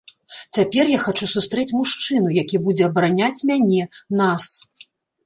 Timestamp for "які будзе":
2.43-2.83